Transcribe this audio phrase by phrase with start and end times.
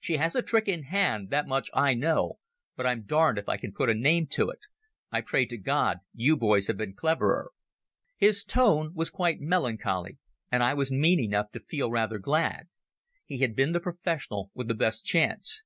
[0.00, 2.38] She has a trick in hand—that much I know,
[2.74, 4.60] but I'm darned if I can put a name to it.
[5.12, 7.52] I pray to God you boys have been cleverer."
[8.16, 10.16] His tone was quite melancholy,
[10.50, 12.68] and I was mean enough to feel rather glad.
[13.26, 15.62] He had been the professional with the best chance.